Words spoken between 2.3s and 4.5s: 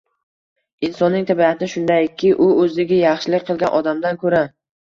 u o‘ziga yaxshilik qilgan odamdan ko‘ra